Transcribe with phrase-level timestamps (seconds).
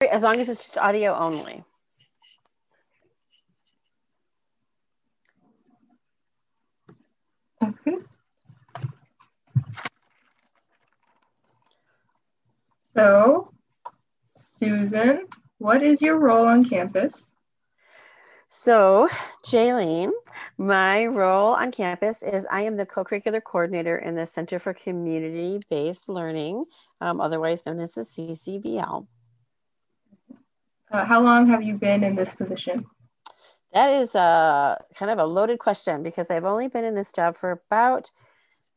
[0.00, 1.64] as long as it's just audio only.
[7.60, 8.04] That's good.
[12.94, 13.52] So,
[14.58, 15.26] Susan,
[15.58, 17.24] what is your role on campus?
[18.48, 19.08] So,
[19.44, 20.12] Jaylene,
[20.56, 24.72] my role on campus is I am the co curricular coordinator in the Center for
[24.72, 26.64] Community Based Learning,
[27.00, 29.06] um, otherwise known as the CCBL.
[30.90, 32.86] Uh, how long have you been in this position?
[33.72, 37.34] That is a kind of a loaded question because I've only been in this job
[37.34, 38.10] for about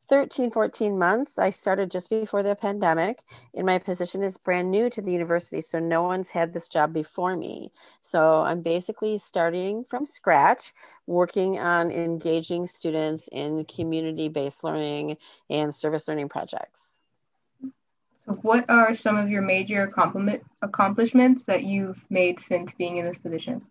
[0.09, 1.37] 13, 14 months.
[1.37, 3.21] I started just before the pandemic,
[3.53, 5.61] and my position is brand new to the university.
[5.61, 7.71] So no one's had this job before me.
[8.01, 10.73] So I'm basically starting from scratch,
[11.05, 15.17] working on engaging students in community based learning
[15.49, 16.99] and service learning projects.
[18.25, 19.87] So, what are some of your major
[20.61, 23.61] accomplishments that you've made since being in this position?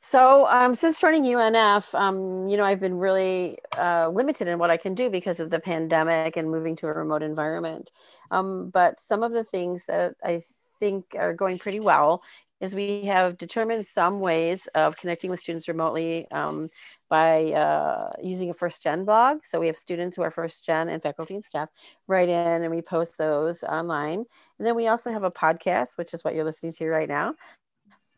[0.00, 4.70] So um, since joining UNF, um, you know, I've been really uh, limited in what
[4.70, 7.90] I can do because of the pandemic and moving to a remote environment.
[8.30, 10.42] Um, but some of the things that I
[10.78, 12.22] think are going pretty well
[12.60, 16.70] is we have determined some ways of connecting with students remotely um,
[17.08, 19.44] by uh, using a first gen blog.
[19.44, 21.68] So we have students who are first gen and faculty and staff
[22.06, 24.24] write in and we post those online.
[24.58, 27.34] And then we also have a podcast, which is what you're listening to right now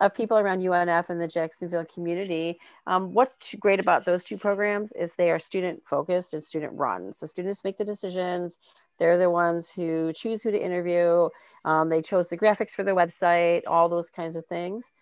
[0.00, 2.58] of people around UNF and the Jacksonville community.
[2.86, 7.12] Um, what's great about those two programs is they are student focused and student run.
[7.12, 8.58] So students make the decisions.
[8.98, 11.28] They're the ones who choose who to interview.
[11.64, 14.92] Um, they chose the graphics for the website, all those kinds of things.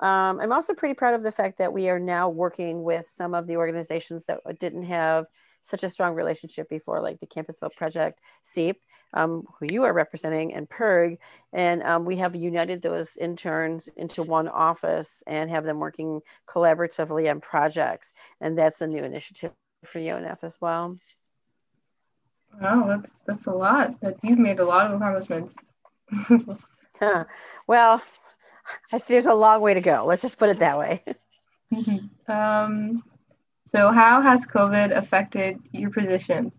[0.00, 3.34] Um, I'm also pretty proud of the fact that we are now working with some
[3.34, 5.26] of the organizations that didn't have
[5.62, 8.76] such a strong relationship before, like the Campus Vote Project, CEEP,
[9.14, 11.18] um, who you are representing, and PIRG.
[11.52, 17.30] And um, we have united those interns into one office and have them working collaboratively
[17.30, 18.12] on projects.
[18.40, 19.52] And that's a new initiative
[19.84, 20.96] for UNF as well.
[22.60, 24.00] Wow, that's that's a lot.
[24.00, 25.54] That you've made a lot of accomplishments.
[26.98, 27.24] huh.
[27.66, 28.02] Well,
[28.92, 30.04] I there's a long way to go.
[30.06, 31.02] Let's just put it that way.
[32.28, 33.02] um,
[33.66, 36.52] so, how has COVID affected your position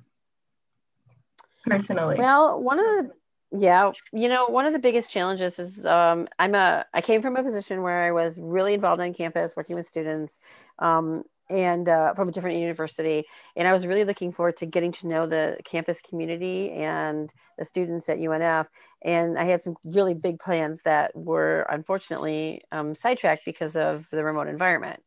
[1.65, 2.17] personally?
[2.17, 3.11] Well, one of the
[3.57, 7.37] yeah, you know, one of the biggest challenges is um, I'm a I came from
[7.37, 10.39] a position where I was really involved on campus, working with students,
[10.79, 13.25] um, and uh, from a different university.
[13.55, 17.65] And I was really looking forward to getting to know the campus community and the
[17.65, 18.67] students at UNF.
[19.01, 24.23] And I had some really big plans that were unfortunately um, sidetracked because of the
[24.23, 25.03] remote environment.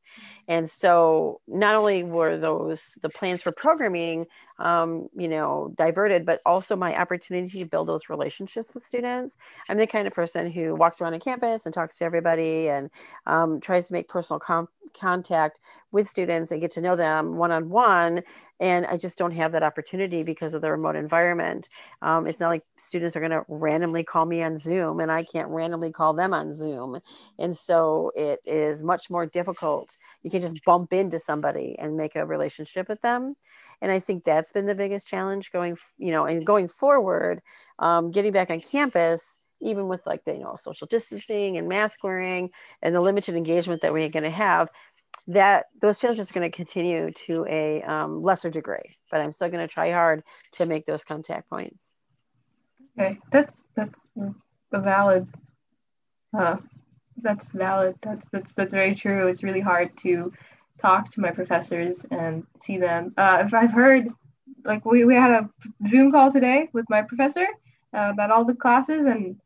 [0.46, 4.26] And so not only were those the plans for programming,
[4.58, 9.36] um, you know, diverted, but also my opportunity to build those relationships with students.
[9.68, 12.90] I'm the kind of person who walks around on campus and talks to everybody and
[13.26, 15.60] um, tries to make personal com- contact
[15.92, 18.22] with students and get to know them one on one
[18.60, 21.68] and i just don't have that opportunity because of the remote environment.
[22.02, 25.22] Um, it's not like students are going to randomly call me on zoom and i
[25.22, 27.00] can't randomly call them on zoom.
[27.38, 29.96] And so it is much more difficult.
[30.22, 33.36] You can just bump into somebody and make a relationship with them.
[33.80, 37.40] And i think that's been the biggest challenge going you know and going forward
[37.78, 42.02] um, getting back on campus even with like the you know social distancing and mask
[42.04, 42.50] wearing
[42.82, 44.68] and the limited engagement that we're going to have
[45.28, 49.50] that those challenges are going to continue to a um, lesser degree, but I'm still
[49.50, 51.90] going to try hard to make those contact points.
[52.98, 53.94] Okay, that's that's
[54.72, 55.28] a valid.
[56.36, 56.56] Uh,
[57.18, 57.96] that's valid.
[58.02, 59.28] That's that's that's very true.
[59.28, 60.32] It's really hard to
[60.80, 63.12] talk to my professors and see them.
[63.16, 64.08] Uh, if I've heard,
[64.64, 65.50] like we, we had a
[65.88, 67.46] Zoom call today with my professor
[67.92, 69.36] uh, about all the classes, and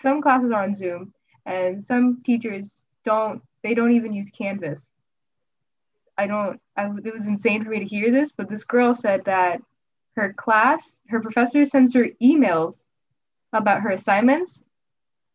[0.00, 1.12] some classes are on Zoom,
[1.46, 3.42] and some teachers don't.
[3.62, 4.90] They don't even use Canvas
[6.20, 9.24] I don't, I, it was insane for me to hear this, but this girl said
[9.24, 9.62] that
[10.16, 12.84] her class, her professor sends her emails
[13.54, 14.62] about her assignments,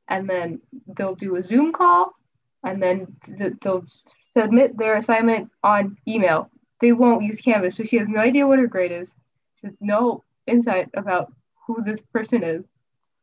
[0.09, 0.61] and then
[0.95, 2.13] they'll do a Zoom call,
[2.63, 3.15] and then
[3.63, 3.83] they'll
[4.37, 6.51] submit their assignment on email.
[6.81, 9.15] They won't use Canvas, so she has no idea what her grade is.
[9.59, 11.33] She has no insight about
[11.65, 12.63] who this person is.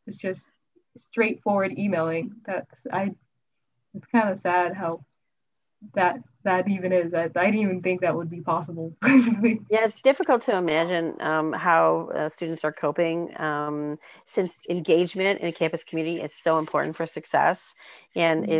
[0.08, 0.50] It's just
[0.98, 2.32] straightforward emailing.
[2.46, 3.14] That's I.
[3.94, 5.04] It's kind of sad how
[5.94, 7.14] that that even is.
[7.14, 8.96] I, I didn't even think that would be possible.
[9.04, 15.48] yeah, it's difficult to imagine um, how uh, students are coping um, since engagement in
[15.48, 17.74] a campus community is so important for success,
[18.14, 18.52] and mm-hmm.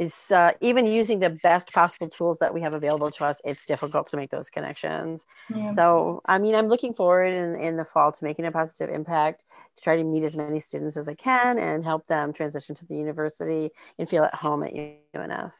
[0.00, 3.64] Is uh, even using the best possible tools that we have available to us it's
[3.64, 5.26] difficult to make those connections.
[5.54, 5.68] Yeah.
[5.68, 9.44] so i mean i'm looking forward in, in the fall to making a positive impact
[9.76, 12.86] to try to meet as many students as i can and help them transition to
[12.86, 15.52] the university and feel at home at unf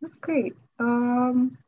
[0.00, 0.54] that's great.
[0.78, 1.58] Um,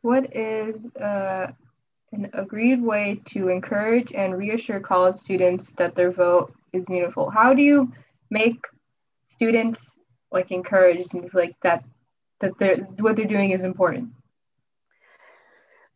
[0.00, 1.52] what is uh,
[2.12, 7.30] an agreed way to encourage and reassure college students that their vote is meaningful.
[7.30, 7.92] How do you
[8.30, 8.64] make
[9.28, 9.98] students
[10.30, 11.84] like encouraged and like that
[12.40, 14.10] that they're what they're doing is important?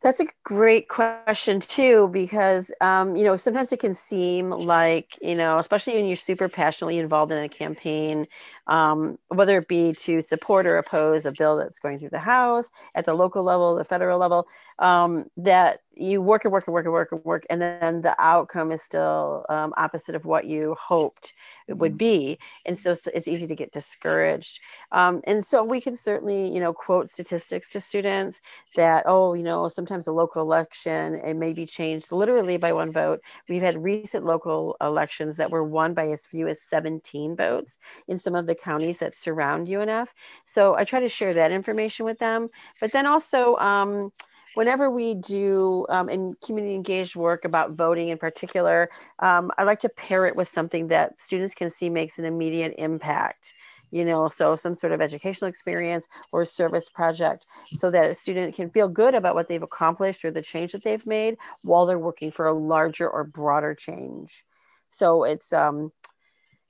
[0.02, 5.34] That's a great question too, because um, you know sometimes it can seem like you
[5.34, 8.26] know, especially when you're super passionately involved in a campaign,
[8.66, 12.70] um, whether it be to support or oppose a bill that's going through the House
[12.94, 14.46] at the local level, the federal level,
[14.78, 18.14] um, that you work and work and work and work and work, and then the
[18.18, 21.32] outcome is still um, opposite of what you hoped
[21.68, 21.98] it would mm-hmm.
[21.98, 24.60] be, and so it's easy to get discouraged.
[24.92, 28.40] Um, and so we can certainly, you know, quote statistics to students
[28.76, 32.92] that oh, you know, sometimes a local election it may be changed literally by one
[32.92, 33.20] vote.
[33.48, 37.78] We've had recent local elections that were won by as few as 17 votes
[38.08, 40.08] in some of the counties that surround UNF.
[40.44, 42.48] So I try to share that information with them,
[42.80, 43.56] but then also.
[43.56, 44.12] Um,
[44.56, 48.88] whenever we do um, in community engaged work about voting in particular,
[49.18, 52.74] um, I like to pair it with something that students can see makes an immediate
[52.78, 53.52] impact.
[53.90, 58.54] You know, so some sort of educational experience or service project so that a student
[58.54, 61.98] can feel good about what they've accomplished or the change that they've made while they're
[61.98, 64.42] working for a larger or broader change.
[64.88, 65.92] So it's um,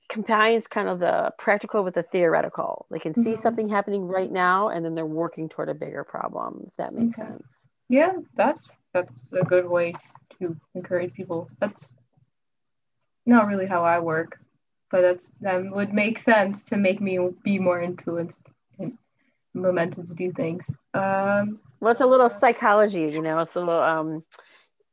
[0.09, 2.85] combines kind of the practical with the theoretical.
[2.91, 3.35] They can see mm-hmm.
[3.35, 7.19] something happening right now and then they're working toward a bigger problem, if that makes
[7.19, 7.31] okay.
[7.31, 7.69] sense.
[7.89, 9.93] Yeah, that's that's a good way
[10.39, 11.49] to encourage people.
[11.59, 11.93] That's
[13.25, 14.39] not really how I work,
[14.91, 18.41] but that's that would make sense to make me be more influenced
[18.79, 18.97] and
[19.53, 20.65] momentum to do things.
[20.93, 23.39] Um, well, it's a little psychology, you know.
[23.39, 24.23] It's a little um,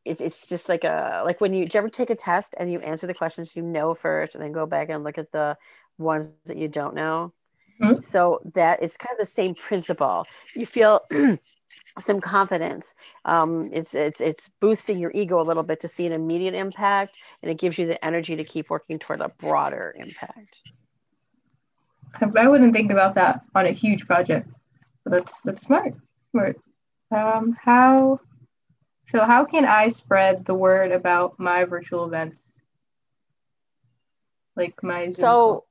[0.04, 2.80] it, it's just like a like when you, you ever take a test and you
[2.80, 5.56] answer the questions you know first, and then go back and look at the
[5.98, 7.32] ones that you don't know.
[7.80, 8.02] Mm-hmm.
[8.02, 10.26] So that it's kind of the same principle.
[10.54, 11.00] You feel
[11.98, 12.94] some confidence.
[13.24, 17.16] Um, it's it's it's boosting your ego a little bit to see an immediate impact,
[17.42, 20.72] and it gives you the energy to keep working toward a broader impact.
[22.36, 24.48] I wouldn't think about that on a huge project,
[25.04, 25.94] but that's that's smart.
[26.30, 26.60] Smart.
[27.10, 28.20] Um, how
[29.08, 29.24] so?
[29.24, 32.42] How can I spread the word about my virtual events?
[34.56, 35.64] Like my Zoom so.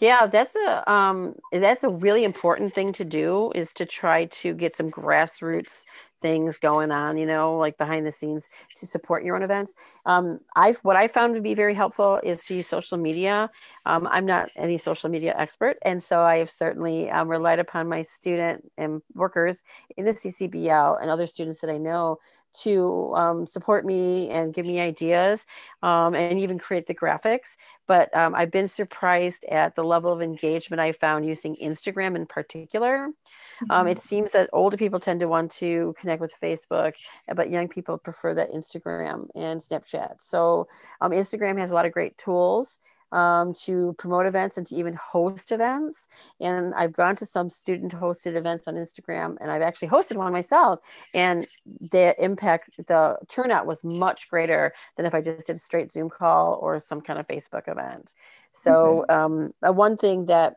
[0.00, 4.52] Yeah that's a um that's a really important thing to do is to try to
[4.54, 5.84] get some grassroots
[6.20, 9.74] things going on, you know, like behind the scenes to support your own events.
[10.06, 13.50] Um, I've what I found to be very helpful is to use social media.
[13.86, 17.88] Um, I'm not any social media expert, and so I have certainly um, relied upon
[17.88, 19.64] my student and workers
[19.96, 22.18] in the CCBL and other students that I know
[22.62, 25.46] to um, support me and give me ideas
[25.82, 27.56] um, and even create the graphics.
[27.86, 32.26] But um, I've been surprised at the level of engagement I found using Instagram in
[32.26, 33.04] particular.
[33.04, 33.14] Um,
[33.70, 33.88] mm-hmm.
[33.88, 36.94] it seems that older people tend to want to connect with Facebook,
[37.34, 40.20] but young people prefer that Instagram and Snapchat.
[40.20, 40.68] So
[41.00, 42.78] um, Instagram has a lot of great tools
[43.12, 46.08] um, to promote events and to even host events.
[46.40, 50.32] And I've gone to some student hosted events on Instagram and I've actually hosted one
[50.32, 50.80] myself.
[51.14, 51.46] And
[51.90, 56.10] the impact, the turnout was much greater than if I just did a straight Zoom
[56.10, 58.12] call or some kind of Facebook event.
[58.52, 59.14] So, okay.
[59.14, 60.56] um, one thing that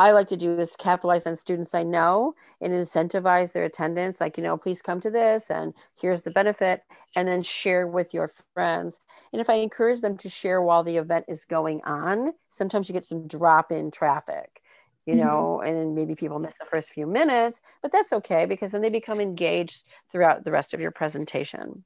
[0.00, 4.18] I like to do is capitalize on students I know and incentivize their attendance.
[4.18, 8.14] Like, you know, please come to this and here's the benefit, and then share with
[8.14, 9.02] your friends.
[9.30, 12.94] And if I encourage them to share while the event is going on, sometimes you
[12.94, 14.62] get some drop in traffic,
[15.04, 15.26] you mm-hmm.
[15.26, 18.88] know, and maybe people miss the first few minutes, but that's okay because then they
[18.88, 21.84] become engaged throughout the rest of your presentation.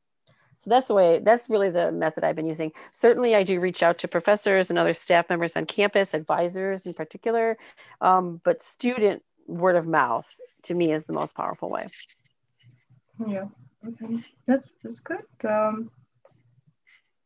[0.64, 2.72] So that's the way, that's really the method I've been using.
[2.90, 6.94] Certainly, I do reach out to professors and other staff members on campus, advisors in
[6.94, 7.58] particular,
[8.00, 10.26] um, but student word of mouth
[10.62, 11.86] to me is the most powerful way.
[13.28, 13.44] Yeah,
[13.86, 14.24] okay.
[14.46, 15.20] that's, that's good.
[15.46, 15.90] Um,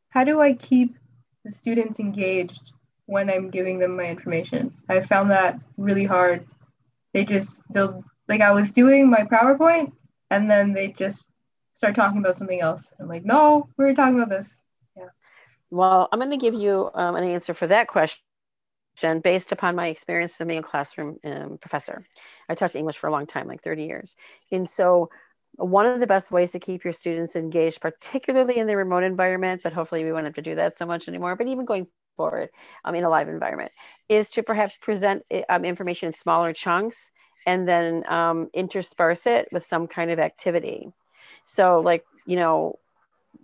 [0.09, 0.97] how do I keep
[1.45, 2.73] the students engaged
[3.07, 4.75] when I'm giving them my information?
[4.88, 6.45] I found that really hard.
[7.14, 9.92] They just, they'll, like, I was doing my PowerPoint
[10.28, 11.23] and then they just
[11.78, 12.90] start talking about something else.
[12.99, 14.61] I'm like, no, we were talking about this.
[14.97, 15.11] Yeah.
[15.70, 18.20] Well, I'm going to give you um, an answer for that question
[19.23, 22.04] based upon my experience of being a classroom um, professor.
[22.49, 24.16] I taught English for a long time, like 30 years.
[24.50, 25.08] And so
[25.52, 29.61] one of the best ways to keep your students engaged, particularly in the remote environment,
[29.62, 32.49] but hopefully we won't have to do that so much anymore, but even going forward
[32.85, 33.70] um, in a live environment
[34.08, 37.12] is to perhaps present um, information in smaller chunks
[37.47, 40.88] and then um, intersperse it with some kind of activity.
[41.49, 42.78] So, like, you know,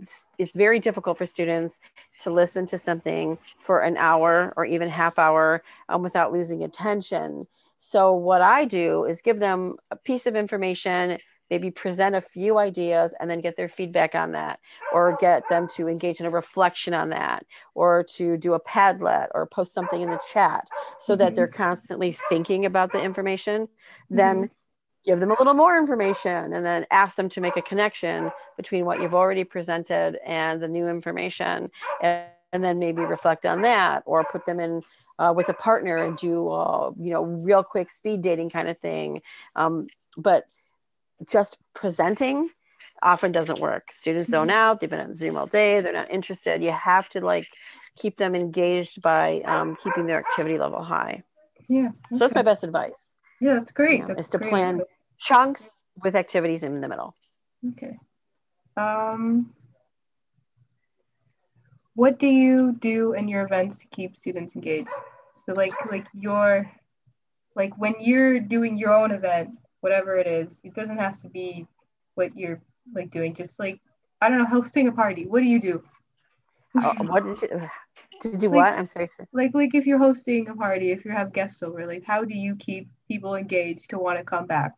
[0.00, 1.80] it's, it's, very difficult for students
[2.20, 7.46] to listen to something for an hour or even half hour um, without losing attention.
[7.78, 11.18] So, what I do is give them a piece of information
[11.50, 14.58] maybe present a few ideas and then get their feedback on that
[14.92, 17.44] or get them to engage in a reflection on that
[17.74, 20.66] or to do a padlet or post something in the chat
[20.98, 21.20] so mm-hmm.
[21.20, 24.16] that they're constantly thinking about the information mm-hmm.
[24.16, 24.50] then
[25.04, 28.84] give them a little more information and then ask them to make a connection between
[28.84, 31.70] what you've already presented and the new information
[32.02, 34.82] and, and then maybe reflect on that or put them in
[35.18, 38.78] uh, with a partner and do uh, you know real quick speed dating kind of
[38.78, 39.20] thing
[39.56, 40.44] um, but
[41.28, 42.48] just presenting
[43.02, 43.88] often doesn't work.
[43.92, 44.56] Students zone mm-hmm.
[44.56, 46.62] out, they've been on Zoom all day, they're not interested.
[46.62, 47.46] You have to like
[47.96, 51.22] keep them engaged by um, keeping their activity level high.
[51.68, 51.88] Yeah.
[51.88, 51.90] Okay.
[52.10, 53.14] So that's my best advice.
[53.40, 54.00] Yeah, that's great.
[54.00, 54.50] Know, that's is to great.
[54.50, 54.80] plan
[55.24, 57.16] chunks with activities in the middle.
[57.72, 57.98] Okay.
[58.76, 59.52] Um,
[61.94, 64.90] what do you do in your events to keep students engaged?
[65.44, 66.70] So like like your
[67.56, 69.50] like when you're doing your own event,
[69.80, 70.58] whatever it is.
[70.64, 71.66] It doesn't have to be
[72.14, 72.60] what you're
[72.94, 73.34] like doing.
[73.34, 73.80] Just like
[74.20, 75.26] I don't know, hosting a party.
[75.26, 75.82] What do you do?
[76.82, 77.68] Oh, what did you
[78.22, 78.48] to do?
[78.48, 78.72] Like, what?
[78.74, 79.06] I'm sorry.
[79.32, 82.34] Like like if you're hosting a party, if you have guests over, like how do
[82.34, 84.72] you keep people engaged to want to come back?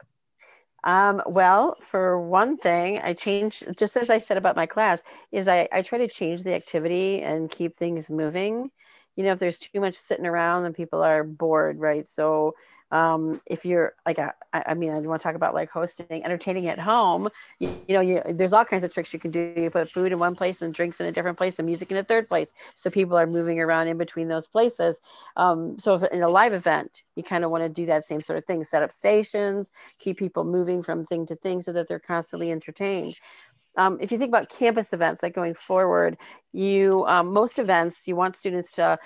[0.87, 5.03] Um, well, for one thing, I change just as I said about my class,
[5.33, 8.71] is I, I try to change the activity and keep things moving.
[9.17, 12.07] You know, if there's too much sitting around, then people are bored, right?
[12.07, 12.55] So
[12.93, 16.69] um, if you're like a, I mean, I want to talk about like hosting, entertaining
[16.69, 17.29] at home.
[17.59, 19.53] You, you know, you, there's all kinds of tricks you can do.
[19.57, 21.97] You put food in one place and drinks in a different place, and music in
[21.97, 25.01] a third place, so people are moving around in between those places.
[25.37, 28.39] Um, so, in a live event, you kind of want to do that same sort
[28.39, 31.99] of thing: set up stations, keep people moving from thing to thing, so that they're
[31.99, 33.17] constantly entertained.
[33.77, 36.17] Um, if you think about campus events, like going forward,
[36.53, 38.99] you um, most events you want students to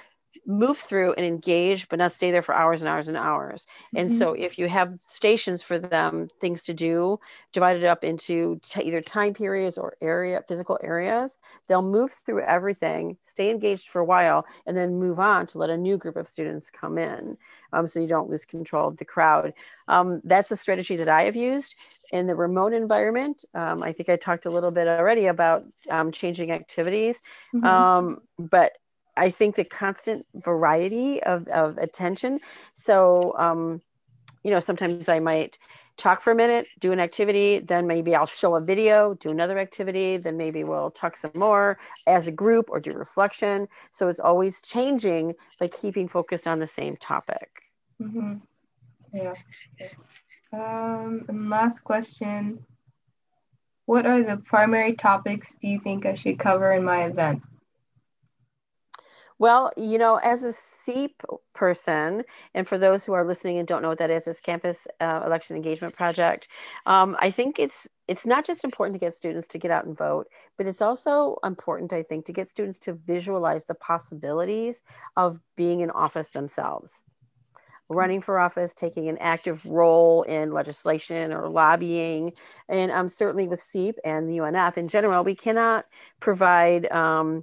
[0.47, 4.09] move through and engage but not stay there for hours and hours and hours and
[4.09, 4.19] mm-hmm.
[4.19, 7.19] so if you have stations for them things to do
[7.53, 13.17] divided up into t- either time periods or area physical areas they'll move through everything
[13.23, 16.29] stay engaged for a while and then move on to let a new group of
[16.29, 17.37] students come in
[17.73, 19.53] um, so you don't lose control of the crowd
[19.89, 21.75] um, that's a strategy that i have used
[22.13, 26.13] in the remote environment um, i think i talked a little bit already about um,
[26.13, 27.21] changing activities
[27.55, 27.67] mm-hmm.
[27.67, 28.73] Um, but
[29.17, 32.40] I think the constant variety of, of attention.
[32.75, 33.83] So, um,
[34.43, 35.59] you know, sometimes I might
[35.97, 39.59] talk for a minute, do an activity, then maybe I'll show a video, do another
[39.59, 41.76] activity, then maybe we'll talk some more
[42.07, 43.69] as a group or do reflection.
[43.90, 47.50] So it's always changing, but keeping focused on the same topic.
[48.00, 48.37] Mm-hmm.
[49.12, 49.35] Yeah.
[50.52, 52.64] Um, last question
[53.85, 57.43] What are the primary topics do you think I should cover in my event?
[59.41, 61.13] Well, you know, as a CEEP
[61.55, 64.87] person, and for those who are listening and don't know what that is, this Campus
[65.01, 66.47] uh, Election Engagement Project,
[66.85, 69.97] um, I think it's it's not just important to get students to get out and
[69.97, 70.27] vote,
[70.59, 74.83] but it's also important, I think, to get students to visualize the possibilities
[75.17, 77.03] of being in office themselves
[77.89, 82.33] running for office, taking an active role in legislation or lobbying.
[82.69, 85.87] And um, certainly with CEEP and the UNF in general, we cannot
[86.21, 87.43] provide um,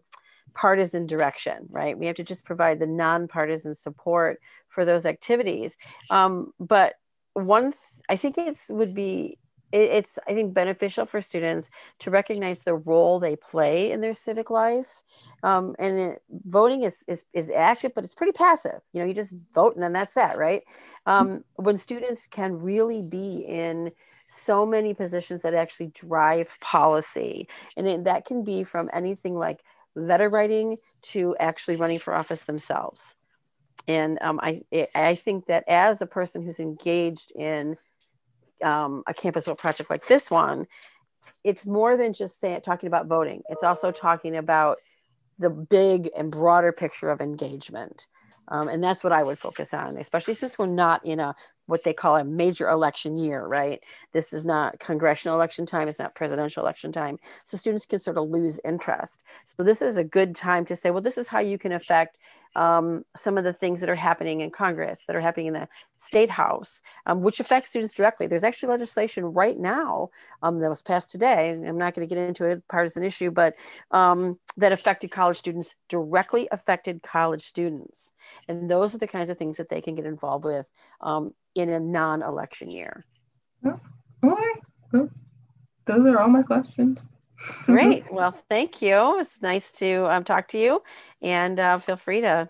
[0.58, 1.98] partisan direction, right?
[1.98, 5.78] We have to just provide the nonpartisan support for those activities.
[6.10, 6.96] Um, but
[7.34, 9.38] one, th- I think it's would be
[9.72, 14.16] it, it's I think beneficial for students to recognize the role they play in their
[14.16, 15.04] civic life.
[15.44, 18.82] Um, and it, voting is, is is active, but it's pretty passive.
[18.94, 20.64] You know, you just vote and then that's that, right?
[21.06, 23.92] Um, when students can really be in
[24.26, 27.48] so many positions that actually drive policy,
[27.78, 29.62] and it, that can be from anything like
[29.98, 33.16] letter writing to actually running for office themselves.
[33.88, 34.64] And um, I,
[34.94, 37.78] I think that as a person who's engaged in
[38.64, 40.68] um, a campus vote project like this one,
[41.44, 43.44] it's more than just saying talking about voting.
[43.50, 44.78] It's also talking about
[45.40, 48.08] the big and broader picture of engagement.
[48.50, 51.36] Um, and that's what I would focus on, especially since we're not in a
[51.66, 53.84] what they call a major election year, right?
[54.14, 57.18] This is not congressional election time, it's not presidential election time.
[57.44, 59.24] So students can sort of lose interest.
[59.44, 62.18] So this is a good time to say, well, this is how you can affect
[62.56, 65.68] um, some of the things that are happening in Congress, that are happening in the
[65.98, 68.28] state house, um, which affect students directly.
[68.28, 70.10] There's actually legislation right now
[70.42, 71.52] um, that was passed today.
[71.52, 73.56] I'm not going to get into a partisan issue, but
[73.92, 78.12] um, that affected college students, directly affected college students.
[78.48, 80.70] And those are the kinds of things that they can get involved with
[81.02, 83.06] um, in a non election year.
[83.66, 83.80] Oh,
[84.24, 85.10] okay.
[85.86, 87.00] those are all my questions.
[87.66, 88.06] Great.
[88.12, 89.20] Well, thank you.
[89.20, 90.82] It's nice to um, talk to you,
[91.22, 92.50] and uh, feel free to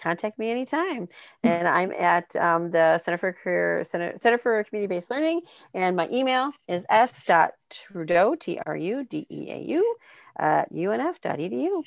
[0.00, 1.08] contact me anytime.
[1.42, 5.40] And I'm at um, the Center for Career Center, Center for Community Based Learning,
[5.74, 9.96] and my email is s.trudeau t r u d e a u
[10.38, 11.82] at unf.edu.